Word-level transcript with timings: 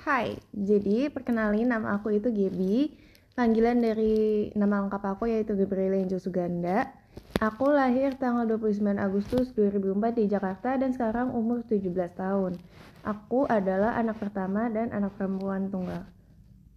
Hai, 0.00 0.40
jadi 0.56 1.12
perkenalin 1.12 1.68
nama 1.68 2.00
aku 2.00 2.16
itu 2.16 2.32
Gebi 2.32 2.88
Panggilan 3.36 3.84
dari 3.84 4.48
nama 4.56 4.80
lengkap 4.80 5.02
aku 5.04 5.28
yaitu 5.28 5.52
Gabriela 5.52 6.00
Angel 6.00 6.16
Suganda. 6.16 6.88
Aku 7.36 7.68
lahir 7.68 8.16
tanggal 8.16 8.48
29 8.48 8.96
Agustus 8.96 9.52
2004 9.52 10.16
di 10.16 10.24
Jakarta 10.24 10.80
dan 10.80 10.96
sekarang 10.96 11.36
umur 11.36 11.60
17 11.68 11.92
tahun. 12.16 12.56
Aku 13.04 13.44
adalah 13.44 14.00
anak 14.00 14.16
pertama 14.16 14.72
dan 14.72 14.88
anak 14.88 15.20
perempuan 15.20 15.68
tunggal. 15.68 16.08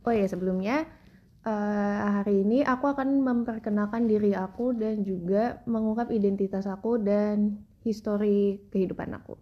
Oh 0.04 0.12
ya 0.12 0.28
sebelumnya 0.28 0.84
uh, 1.48 2.20
hari 2.20 2.44
ini 2.44 2.68
aku 2.68 2.92
akan 2.92 3.24
memperkenalkan 3.24 4.04
diri 4.04 4.36
aku 4.36 4.76
dan 4.76 5.00
juga 5.08 5.64
mengungkap 5.64 6.12
identitas 6.12 6.68
aku 6.68 7.00
dan 7.00 7.56
histori 7.88 8.68
kehidupan 8.68 9.16
aku. 9.16 9.40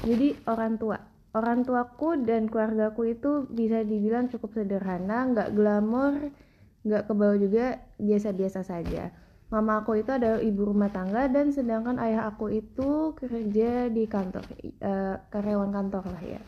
Jadi 0.00 0.32
orang 0.48 0.80
tua 0.80 1.17
orang 1.36 1.64
tuaku 1.64 2.24
dan 2.24 2.48
keluargaku 2.48 3.12
itu 3.12 3.44
bisa 3.50 3.84
dibilang 3.84 4.32
cukup 4.32 4.56
sederhana, 4.56 5.28
nggak 5.28 5.52
glamor, 5.52 6.32
nggak 6.84 7.04
kebal 7.08 7.36
juga, 7.36 7.82
biasa-biasa 8.00 8.64
saja. 8.64 9.12
Mama 9.48 9.80
aku 9.80 10.04
itu 10.04 10.12
adalah 10.12 10.44
ibu 10.44 10.60
rumah 10.68 10.92
tangga 10.92 11.24
dan 11.32 11.48
sedangkan 11.48 11.96
ayah 12.04 12.28
aku 12.28 12.52
itu 12.52 13.16
kerja 13.16 13.88
di 13.88 14.04
kantor, 14.04 14.44
uh, 14.84 15.16
karyawan 15.32 15.72
kantor 15.72 16.04
lah 16.12 16.22
ya. 16.24 16.40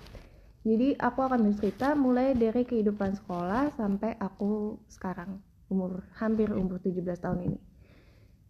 Jadi 0.60 0.92
aku 1.00 1.24
akan 1.24 1.48
bercerita 1.48 1.96
mulai 1.96 2.36
dari 2.36 2.68
kehidupan 2.68 3.16
sekolah 3.16 3.72
sampai 3.72 4.20
aku 4.20 4.76
sekarang 4.92 5.40
umur 5.72 6.04
hampir 6.20 6.52
umur 6.52 6.76
17 6.84 7.16
tahun 7.16 7.48
ini. 7.48 7.69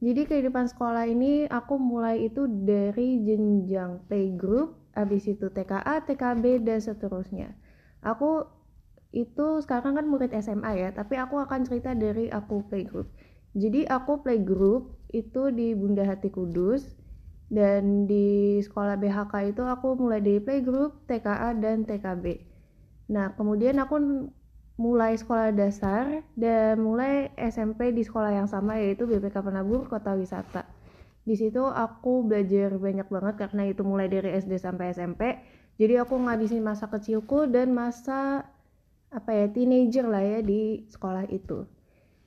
Jadi 0.00 0.24
kehidupan 0.24 0.64
sekolah 0.72 1.04
ini 1.04 1.45
aku 1.45 1.77
mulai 1.77 2.24
itu 2.24 2.48
dari 2.48 3.20
jenjang 3.20 4.00
playgroup 4.08 4.72
habis 4.96 5.28
itu 5.28 5.52
TKA, 5.52 6.08
TKB 6.08 6.64
dan 6.64 6.80
seterusnya. 6.80 7.52
Aku 8.00 8.48
itu 9.12 9.60
sekarang 9.60 10.00
kan 10.00 10.06
murid 10.08 10.32
SMA 10.41 10.72
ya, 10.80 10.88
tapi 10.96 11.20
aku 11.20 11.36
akan 11.44 11.69
cerita 11.69 11.92
dari 11.92 12.33
aku 12.33 12.64
playgroup. 12.72 13.12
Jadi 13.52 13.84
aku 13.91 14.25
playgroup 14.25 14.97
itu 15.12 15.52
di 15.52 15.77
Bunda 15.77 16.06
Hati 16.06 16.32
Kudus 16.32 16.97
dan 17.50 18.06
di 18.06 18.62
sekolah 18.62 18.94
BHK 18.97 19.53
itu 19.53 19.62
aku 19.66 19.98
mulai 19.98 20.22
dari 20.22 20.38
playgroup, 20.38 21.03
TKA 21.10 21.58
dan 21.58 21.82
TKB. 21.84 22.41
Nah, 23.10 23.34
kemudian 23.34 23.77
aku 23.82 23.98
mulai 24.81 25.12
sekolah 25.12 25.53
dasar 25.53 26.25
dan 26.41 26.81
mulai 26.81 27.28
SMP 27.36 27.92
di 27.92 28.00
sekolah 28.00 28.33
yang 28.33 28.48
sama 28.48 28.81
yaitu 28.81 29.05
BPK 29.05 29.45
Penabur 29.45 29.84
Kota 29.84 30.17
Wisata. 30.17 30.64
Di 31.20 31.37
situ 31.37 31.61
aku 31.61 32.25
belajar 32.25 32.81
banyak 32.81 33.05
banget 33.12 33.34
karena 33.37 33.69
itu 33.69 33.84
mulai 33.84 34.09
dari 34.09 34.33
SD 34.41 34.56
sampai 34.56 34.97
SMP 34.97 35.37
jadi 35.77 36.00
aku 36.00 36.17
ngabisin 36.17 36.64
masa 36.64 36.89
kecilku 36.89 37.45
dan 37.48 37.77
masa 37.77 38.48
apa 39.12 39.31
ya 39.33 39.47
teenager 39.53 40.09
lah 40.09 40.25
ya 40.25 40.41
di 40.41 40.89
sekolah 40.89 41.28
itu. 41.28 41.69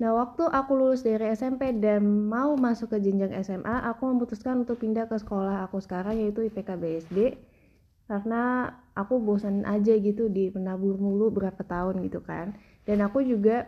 Nah 0.01 0.09
waktu 0.13 0.45
aku 0.49 0.71
lulus 0.73 1.05
dari 1.05 1.33
SMP 1.33 1.73
dan 1.77 2.05
mau 2.05 2.57
masuk 2.57 2.93
ke 2.93 2.97
jenjang 3.01 3.33
SMA 3.45 3.81
aku 3.93 4.09
memutuskan 4.09 4.65
untuk 4.65 4.81
pindah 4.81 5.05
ke 5.05 5.17
sekolah 5.17 5.65
aku 5.69 5.81
sekarang 5.81 6.17
yaitu 6.21 6.49
IPK 6.49 6.69
BSD 6.77 7.17
karena 8.13 8.69
aku 8.93 9.17
bosan 9.17 9.65
aja 9.65 9.97
gitu 9.97 10.29
di 10.29 10.53
penabur 10.53 11.01
mulu 11.01 11.33
berapa 11.33 11.57
tahun 11.65 12.05
gitu 12.05 12.21
kan. 12.21 12.53
Dan 12.85 13.01
aku 13.01 13.25
juga 13.25 13.65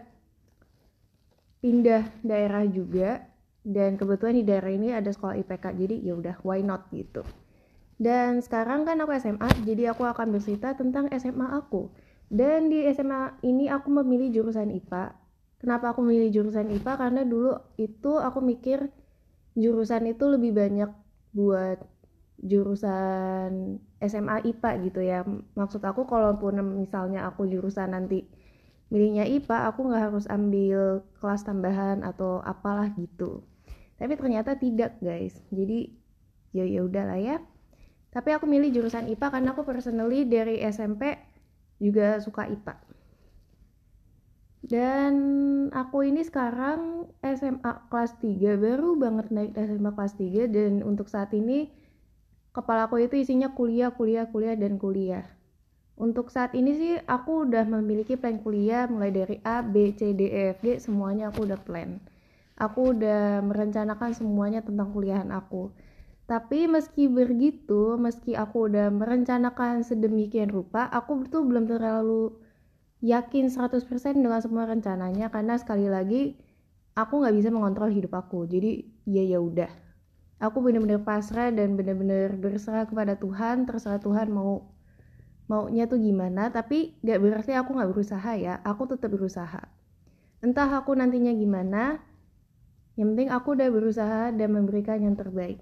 pindah 1.65 2.05
daerah 2.21 2.61
juga. 2.69 3.25
Dan 3.65 3.97
kebetulan 3.97 4.37
di 4.37 4.45
daerah 4.45 4.69
ini 4.69 4.93
ada 4.93 5.09
sekolah 5.09 5.41
IPK 5.41 5.65
jadi 5.73 5.95
ya 5.97 6.13
udah 6.13 6.37
why 6.45 6.61
not 6.61 6.85
gitu. 6.93 7.25
Dan 7.97 8.45
sekarang 8.45 8.85
kan 8.85 9.01
aku 9.01 9.17
SMA 9.17 9.49
jadi 9.65 9.97
aku 9.97 10.05
akan 10.05 10.29
bercerita 10.29 10.77
tentang 10.77 11.09
SMA 11.17 11.49
aku. 11.57 11.89
Dan 12.29 12.69
di 12.69 12.85
SMA 12.93 13.41
ini 13.41 13.65
aku 13.65 13.89
memilih 13.89 14.29
jurusan 14.29 14.69
IPA 14.69 15.25
kenapa 15.65 15.97
aku 15.97 16.05
memilih 16.05 16.29
jurusan 16.29 16.69
IPA 16.69 16.93
karena 16.93 17.21
dulu 17.25 17.57
itu 17.81 18.21
aku 18.21 18.37
mikir 18.45 18.85
jurusan 19.57 20.05
itu 20.05 20.29
lebih 20.29 20.53
banyak 20.53 20.93
buat 21.33 21.81
jurusan 22.41 23.79
SMA 24.03 24.37
IPA 24.51 24.71
gitu 24.87 24.99
ya. 25.03 25.23
Maksud 25.55 25.81
aku 25.83 26.03
kalaupun 26.07 26.59
misalnya 26.79 27.27
aku 27.29 27.47
jurusan 27.47 27.95
nanti 27.95 28.27
milihnya 28.91 29.25
IPA 29.25 29.71
aku 29.73 29.89
nggak 29.89 30.03
harus 30.11 30.25
ambil 30.29 31.03
kelas 31.19 31.41
tambahan 31.47 32.03
atau 32.03 32.43
apalah 32.43 32.91
gitu. 32.95 33.43
Tapi 33.95 34.13
ternyata 34.19 34.59
tidak 34.59 34.99
guys. 34.99 35.39
Jadi 35.51 35.91
ya 36.51 36.67
ya 36.67 36.83
udahlah 36.83 37.19
ya. 37.19 37.37
Tapi 38.11 38.31
aku 38.31 38.47
milih 38.47 38.71
jurusan 38.71 39.11
IPA 39.11 39.27
karena 39.31 39.49
aku 39.51 39.67
personally 39.67 40.23
dari 40.23 40.63
SMP 40.63 41.19
juga 41.79 42.23
suka 42.23 42.47
IPA 42.47 42.95
dan 44.65 45.13
aku 45.69 46.09
ini 46.09 46.25
sekarang 46.25 47.05
SMA 47.21 47.85
kelas 47.93 48.17
3 48.17 48.57
baru 48.57 48.97
banget 48.97 49.29
naik 49.29 49.53
SMA 49.53 49.93
kelas 49.93 50.17
3 50.17 50.49
dan 50.49 50.81
untuk 50.81 51.05
saat 51.05 51.29
ini 51.37 51.69
kepala 52.55 52.87
aku 52.87 53.03
itu 53.03 53.19
isinya 53.19 53.51
kuliah, 53.51 53.91
kuliah, 53.91 54.31
kuliah, 54.31 54.55
dan 54.55 54.79
kuliah. 54.79 55.27
Untuk 55.95 56.27
saat 56.31 56.51
ini 56.55 56.75
sih 56.75 56.93
aku 57.07 57.47
udah 57.47 57.63
memiliki 57.67 58.19
plan 58.19 58.39
kuliah 58.39 58.87
mulai 58.87 59.11
dari 59.15 59.39
A, 59.43 59.63
B, 59.63 59.95
C, 59.95 60.11
D, 60.11 60.27
E, 60.27 60.55
F, 60.55 60.59
G 60.63 60.79
semuanya 60.79 61.31
aku 61.31 61.47
udah 61.47 61.59
plan. 61.59 61.99
Aku 62.55 62.95
udah 62.95 63.43
merencanakan 63.43 64.11
semuanya 64.15 64.63
tentang 64.63 64.91
kuliahan 64.91 65.31
aku. 65.31 65.71
Tapi 66.27 66.67
meski 66.67 67.07
begitu 67.07 67.95
meski 67.95 68.35
aku 68.35 68.67
udah 68.71 68.91
merencanakan 68.91 69.85
sedemikian 69.85 70.49
rupa 70.49 70.89
aku 70.89 71.27
tuh 71.29 71.45
belum 71.45 71.69
terlalu 71.69 72.33
yakin 73.05 73.53
100% 73.53 73.85
dengan 74.19 74.41
semua 74.41 74.65
rencananya 74.65 75.29
karena 75.29 75.55
sekali 75.61 75.85
lagi 75.85 76.33
aku 76.97 77.21
nggak 77.23 77.35
bisa 77.39 77.49
mengontrol 77.55 77.87
hidup 77.87 78.19
aku. 78.19 78.49
Jadi 78.51 78.83
ya 79.07 79.23
ya 79.23 79.39
udah 79.39 79.84
aku 80.39 80.57
bener-bener 80.59 81.01
pasrah 81.01 81.51
dan 81.51 81.79
bener-bener 81.79 82.35
berserah 82.35 82.87
kepada 82.87 83.15
Tuhan 83.15 83.67
terserah 83.67 83.99
Tuhan 83.99 84.31
mau 84.31 84.71
maunya 85.45 85.85
tuh 85.85 86.01
gimana 86.01 86.49
tapi 86.49 86.97
gak 87.05 87.21
berarti 87.21 87.53
aku 87.53 87.77
nggak 87.77 87.91
berusaha 87.93 88.31
ya 88.33 88.59
aku 88.65 88.89
tetap 88.89 89.13
berusaha 89.13 89.61
entah 90.41 90.69
aku 90.73 90.97
nantinya 90.97 91.31
gimana 91.37 92.01
yang 92.95 93.11
penting 93.11 93.29
aku 93.31 93.59
udah 93.59 93.69
berusaha 93.71 94.21
dan 94.31 94.49
memberikan 94.55 95.03
yang 95.03 95.15
terbaik. 95.19 95.59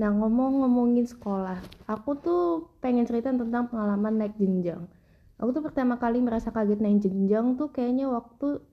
Nah 0.00 0.08
ngomong-ngomongin 0.08 1.04
sekolah, 1.04 1.60
aku 1.84 2.10
tuh 2.16 2.44
pengen 2.80 3.04
cerita 3.04 3.28
tentang 3.28 3.68
pengalaman 3.68 4.16
naik 4.16 4.34
jenjang. 4.40 4.88
Aku 5.36 5.52
tuh 5.52 5.60
pertama 5.64 6.00
kali 6.00 6.24
merasa 6.24 6.52
kaget 6.52 6.80
naik 6.80 7.04
jenjang 7.04 7.60
tuh 7.60 7.68
kayaknya 7.68 8.08
waktu 8.08 8.64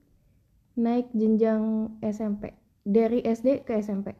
naik 0.80 1.12
jenjang 1.12 1.92
SMP. 2.00 2.56
Dari 2.88 3.20
SD 3.20 3.68
ke 3.68 3.76
SMP. 3.76 4.16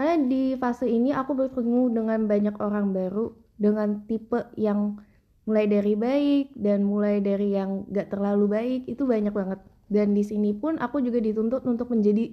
Karena 0.00 0.16
di 0.16 0.56
fase 0.56 0.88
ini 0.88 1.12
aku 1.12 1.36
bertemu 1.36 1.92
dengan 1.92 2.24
banyak 2.24 2.56
orang 2.56 2.96
baru 2.96 3.36
dengan 3.60 4.00
tipe 4.08 4.48
yang 4.56 4.96
mulai 5.44 5.68
dari 5.68 5.92
baik 5.92 6.56
dan 6.56 6.88
mulai 6.88 7.20
dari 7.20 7.52
yang 7.52 7.84
gak 7.92 8.08
terlalu 8.08 8.48
baik 8.48 8.80
itu 8.88 9.04
banyak 9.04 9.28
banget. 9.28 9.60
Dan 9.92 10.16
di 10.16 10.24
sini 10.24 10.56
pun 10.56 10.80
aku 10.80 11.04
juga 11.04 11.20
dituntut 11.20 11.68
untuk 11.68 11.92
menjadi 11.92 12.32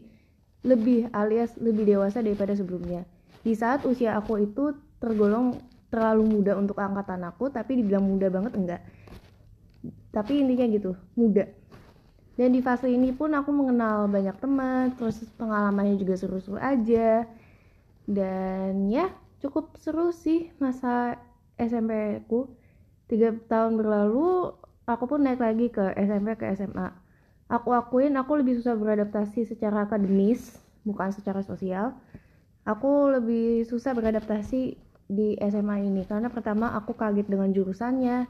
lebih 0.64 1.12
alias 1.12 1.60
lebih 1.60 1.84
dewasa 1.84 2.24
daripada 2.24 2.56
sebelumnya. 2.56 3.04
Di 3.44 3.52
saat 3.52 3.84
usia 3.84 4.16
aku 4.16 4.48
itu 4.48 4.72
tergolong 5.04 5.60
terlalu 5.92 6.40
muda 6.40 6.56
untuk 6.56 6.80
angkatan 6.80 7.20
aku, 7.28 7.52
tapi 7.52 7.84
dibilang 7.84 8.08
muda 8.08 8.32
banget 8.32 8.56
enggak. 8.56 8.82
Tapi 10.16 10.40
intinya 10.40 10.72
gitu, 10.72 10.96
muda. 11.20 11.44
Dan 12.40 12.56
di 12.56 12.64
fase 12.64 12.88
ini 12.88 13.12
pun 13.12 13.36
aku 13.36 13.52
mengenal 13.52 14.08
banyak 14.08 14.40
teman, 14.40 14.96
terus 14.96 15.20
pengalamannya 15.36 16.00
juga 16.00 16.16
seru-seru 16.16 16.56
aja. 16.64 17.28
Dan 18.08 18.88
ya, 18.88 19.12
cukup 19.44 19.76
seru 19.78 20.16
sih 20.16 20.50
masa 20.58 21.20
SMP 21.60 22.24
ku. 22.26 22.56
Tiga 23.08 23.36
tahun 23.52 23.80
berlalu, 23.80 24.56
aku 24.88 25.04
pun 25.08 25.24
naik 25.24 25.40
lagi 25.44 25.68
ke 25.72 25.96
SMP 25.96 26.40
ke 26.40 26.48
SMA 26.56 27.08
aku 27.48 27.72
akuin 27.72 28.16
aku 28.20 28.44
lebih 28.44 28.60
susah 28.60 28.76
beradaptasi 28.76 29.48
secara 29.48 29.88
akademis 29.88 30.60
bukan 30.84 31.12
secara 31.12 31.44
sosial. 31.44 31.96
Aku 32.68 33.08
lebih 33.08 33.64
susah 33.64 33.96
beradaptasi 33.96 34.76
di 35.08 35.40
SMA 35.40 35.88
ini 35.88 36.04
karena 36.04 36.28
pertama 36.28 36.76
aku 36.76 36.92
kaget 36.92 37.32
dengan 37.32 37.56
jurusannya 37.56 38.28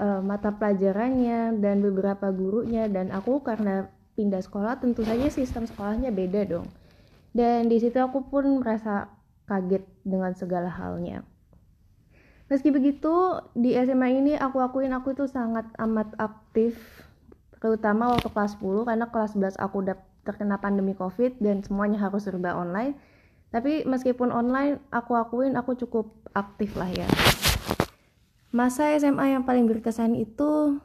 uh, 0.00 0.20
mata 0.24 0.48
pelajarannya 0.48 1.60
dan 1.60 1.84
beberapa 1.84 2.32
gurunya. 2.32 2.88
Dan 2.88 3.12
aku 3.12 3.44
karena 3.44 3.92
pindah 4.16 4.40
sekolah 4.40 4.80
tentu 4.80 5.04
saja 5.04 5.28
sistem 5.28 5.68
sekolahnya 5.68 6.08
beda 6.08 6.48
dong 6.48 6.68
dan 7.30 7.70
di 7.70 7.78
situ 7.78 7.98
aku 8.02 8.26
pun 8.26 8.62
merasa 8.62 9.10
kaget 9.46 9.86
dengan 10.02 10.34
segala 10.34 10.70
halnya. 10.70 11.22
Meski 12.50 12.74
begitu 12.74 13.38
di 13.54 13.78
SMA 13.78 14.18
ini 14.18 14.34
aku 14.34 14.58
akuin 14.58 14.90
aku 14.90 15.14
itu 15.14 15.30
sangat 15.30 15.70
amat 15.78 16.10
aktif 16.18 16.74
terutama 17.62 18.10
waktu 18.10 18.26
kelas 18.32 18.58
10 18.58 18.88
karena 18.88 19.06
kelas 19.06 19.38
11 19.38 19.54
aku 19.62 19.86
udah 19.86 19.96
terkena 20.26 20.58
pandemi 20.58 20.96
covid 20.98 21.38
dan 21.38 21.62
semuanya 21.62 22.02
harus 22.02 22.26
serba 22.26 22.58
online. 22.58 22.98
Tapi 23.54 23.86
meskipun 23.86 24.34
online 24.34 24.82
aku 24.90 25.14
akuin 25.14 25.54
aku 25.54 25.78
cukup 25.78 26.10
aktif 26.34 26.74
lah 26.74 26.90
ya. 26.90 27.06
Masa 28.50 28.98
SMA 28.98 29.38
yang 29.38 29.46
paling 29.46 29.70
berkesan 29.70 30.18
itu 30.18 30.82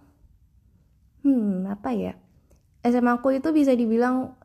hmm 1.26 1.66
apa 1.66 1.90
ya? 1.98 2.14
SMA 2.86 3.18
aku 3.18 3.42
itu 3.42 3.50
bisa 3.50 3.74
dibilang 3.74 4.38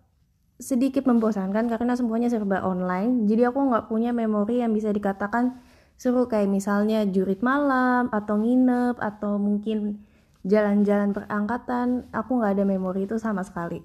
sedikit 0.60 1.08
membosankan 1.08 1.72
karena 1.72 1.96
semuanya 1.96 2.28
serba 2.28 2.60
online. 2.60 3.24
Jadi 3.24 3.48
aku 3.48 3.58
nggak 3.72 3.88
punya 3.88 4.12
memori 4.12 4.60
yang 4.60 4.76
bisa 4.76 4.92
dikatakan 4.92 5.56
seru 5.96 6.28
kayak 6.28 6.52
misalnya 6.52 7.08
jurit 7.08 7.40
malam 7.40 8.12
atau 8.12 8.36
nginep 8.36 9.00
atau 9.00 9.40
mungkin 9.40 10.04
jalan-jalan 10.44 11.16
perangkatan. 11.16 12.06
Aku 12.12 12.38
nggak 12.38 12.60
ada 12.60 12.64
memori 12.68 13.08
itu 13.08 13.16
sama 13.16 13.40
sekali. 13.40 13.80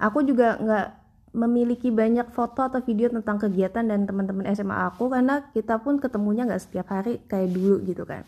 Aku 0.00 0.24
juga 0.24 0.56
nggak 0.56 0.86
memiliki 1.34 1.92
banyak 1.92 2.30
foto 2.32 2.64
atau 2.64 2.80
video 2.80 3.10
tentang 3.10 3.36
kegiatan 3.42 3.84
dan 3.84 4.06
teman-teman 4.08 4.48
SMA 4.54 4.88
aku 4.88 5.10
karena 5.10 5.50
kita 5.50 5.82
pun 5.82 6.00
ketemunya 6.00 6.46
nggak 6.46 6.62
setiap 6.62 6.88
hari 6.88 7.20
kayak 7.28 7.52
dulu 7.52 7.84
gitu 7.84 8.08
kan. 8.08 8.24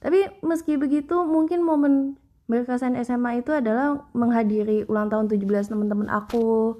Tapi 0.00 0.42
meski 0.42 0.80
begitu 0.80 1.14
mungkin 1.28 1.62
momen 1.62 2.16
berkesan 2.48 2.98
SMA 3.04 3.44
itu 3.44 3.54
adalah 3.54 4.08
menghadiri 4.16 4.88
ulang 4.90 5.12
tahun 5.12 5.30
17 5.30 5.70
teman-teman 5.70 6.08
aku 6.10 6.74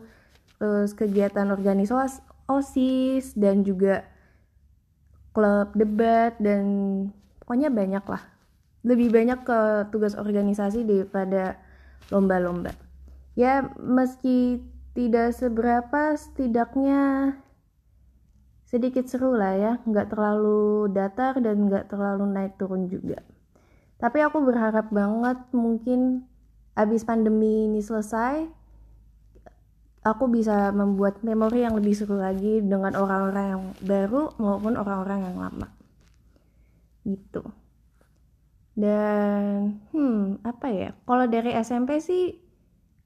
terus 0.60 0.92
kegiatan 0.92 1.48
organisasi 1.48 2.20
OSIS 2.44 3.32
dan 3.32 3.64
juga 3.64 4.04
klub 5.32 5.72
debat 5.72 6.36
dan 6.36 6.64
pokoknya 7.40 7.72
banyak 7.72 8.04
lah. 8.04 8.22
Lebih 8.84 9.08
banyak 9.08 9.40
ke 9.40 9.58
tugas 9.88 10.12
organisasi 10.12 10.84
daripada 10.84 11.56
lomba-lomba. 12.12 12.76
Ya 13.38 13.72
meski 13.80 14.60
tidak 14.92 15.32
seberapa 15.32 16.18
setidaknya 16.18 17.34
sedikit 18.68 19.08
seru 19.08 19.32
lah 19.32 19.54
ya. 19.56 19.72
Nggak 19.88 20.12
terlalu 20.12 20.92
datar 20.92 21.40
dan 21.40 21.70
nggak 21.70 21.88
terlalu 21.88 22.28
naik 22.28 22.60
turun 22.60 22.90
juga. 22.90 23.24
Tapi 23.96 24.18
aku 24.24 24.44
berharap 24.44 24.92
banget 24.92 25.38
mungkin 25.56 26.28
abis 26.74 27.04
pandemi 27.04 27.68
ini 27.68 27.84
selesai 27.84 28.59
aku 30.00 30.24
bisa 30.32 30.72
membuat 30.72 31.20
memori 31.20 31.64
yang 31.64 31.76
lebih 31.76 31.92
seru 31.92 32.16
lagi 32.16 32.64
dengan 32.64 32.96
orang-orang 32.96 33.46
yang 33.52 33.62
baru 33.84 34.32
maupun 34.40 34.80
orang-orang 34.80 35.28
yang 35.28 35.36
lama. 35.36 35.68
Gitu. 37.04 37.42
Dan 38.72 39.76
hmm 39.92 40.40
apa 40.40 40.66
ya? 40.72 40.90
Kalau 41.04 41.26
dari 41.28 41.52
SMP 41.60 42.00
sih 42.00 42.40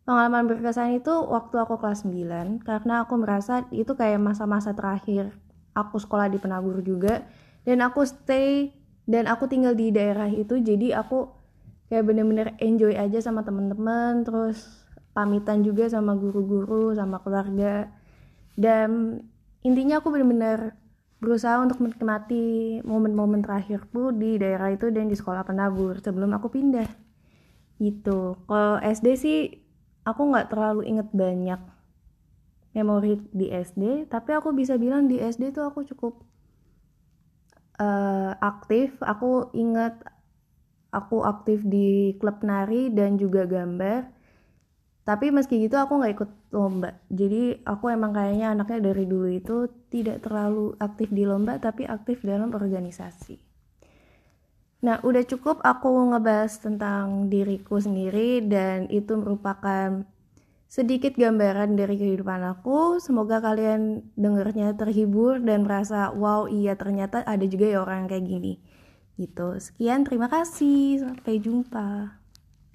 pengalaman 0.05 0.46
berkesan 0.46 1.00
itu 1.00 1.11
waktu 1.11 1.56
aku 1.58 1.81
kelas 1.81 2.05
9 2.05 2.61
karena 2.62 2.94
aku 3.02 3.14
merasa 3.17 3.64
itu 3.73 3.96
kayak 3.96 4.20
masa-masa 4.20 4.76
terakhir 4.76 5.32
aku 5.73 5.96
sekolah 5.96 6.29
di 6.29 6.37
Penabur 6.37 6.85
juga 6.85 7.25
dan 7.64 7.81
aku 7.81 8.05
stay 8.05 8.76
dan 9.08 9.25
aku 9.25 9.49
tinggal 9.49 9.73
di 9.73 9.88
daerah 9.88 10.29
itu 10.29 10.61
jadi 10.61 11.00
aku 11.00 11.32
kayak 11.88 12.05
bener-bener 12.05 12.52
enjoy 12.61 12.93
aja 12.93 13.25
sama 13.25 13.41
temen-temen 13.44 14.29
terus 14.29 14.83
pamitan 15.14 15.62
juga 15.62 15.87
sama 15.87 16.19
guru-guru 16.19 16.93
sama 16.93 17.22
keluarga. 17.22 17.88
Dan 18.58 19.22
intinya 19.62 20.02
aku 20.02 20.11
benar-benar 20.11 20.76
berusaha 21.22 21.56
untuk 21.62 21.81
menikmati 21.81 22.78
momen-momen 22.84 23.40
terakhirku 23.40 24.12
di 24.12 24.37
daerah 24.37 24.75
itu 24.75 24.93
dan 24.93 25.08
di 25.08 25.16
sekolah 25.16 25.46
penabur 25.46 25.96
sebelum 26.02 26.37
aku 26.37 26.52
pindah. 26.52 26.90
Gitu. 27.81 28.37
Kalau 28.44 28.76
SD 28.82 29.06
sih 29.16 29.38
aku 30.05 30.20
nggak 30.28 30.52
terlalu 30.52 30.84
inget 30.84 31.08
banyak 31.14 31.62
memori 32.75 33.22
di 33.31 33.55
SD 33.55 34.10
tapi 34.10 34.34
aku 34.34 34.50
bisa 34.50 34.75
bilang 34.75 35.06
di 35.06 35.22
SD 35.22 35.55
tuh 35.55 35.64
aku 35.70 35.87
cukup 35.88 36.20
uh, 37.81 38.37
aktif. 38.43 38.99
Aku 39.00 39.49
inget 39.56 39.96
aku 40.93 41.25
aktif 41.25 41.64
di 41.64 42.14
klub 42.20 42.44
nari 42.44 42.93
dan 42.93 43.17
juga 43.17 43.49
gambar 43.49 44.24
tapi 45.05 45.29
meski 45.29 45.61
gitu 45.61 45.77
aku 45.77 46.01
nggak 46.01 46.12
ikut 46.17 46.31
lomba. 46.56 46.97
Jadi 47.12 47.61
aku 47.69 47.93
emang 47.93 48.17
kayaknya 48.17 48.56
anaknya 48.56 48.89
dari 48.89 49.05
dulu 49.05 49.29
itu 49.29 49.69
tidak 49.93 50.25
terlalu 50.25 50.73
aktif 50.81 51.12
di 51.12 51.29
lomba 51.29 51.61
tapi 51.61 51.85
aktif 51.85 52.25
dalam 52.25 52.56
organisasi. 52.56 53.37
Nah 54.85 55.05
udah 55.05 55.25
cukup 55.29 55.61
aku 55.61 55.93
ngebahas 56.12 56.56
tentang 56.56 57.29
diriku 57.29 57.77
sendiri 57.77 58.45
dan 58.49 58.89
itu 58.89 59.12
merupakan 59.21 60.09
sedikit 60.73 61.12
gambaran 61.21 61.77
dari 61.77 62.01
kehidupan 62.01 62.41
aku. 62.41 62.97
Semoga 62.97 63.45
kalian 63.45 64.09
dengernya 64.17 64.73
terhibur 64.73 65.37
dan 65.37 65.69
merasa 65.69 66.17
wow 66.17 66.49
iya 66.49 66.81
ternyata 66.81 67.21
ada 67.29 67.45
juga 67.45 67.69
ya 67.69 67.85
orang 67.85 68.09
kayak 68.09 68.25
gini. 68.25 68.56
Gitu. 69.21 69.61
Sekian 69.61 70.09
terima 70.09 70.33
kasih. 70.33 71.05
Sampai 71.05 71.45
jumpa 71.45 72.24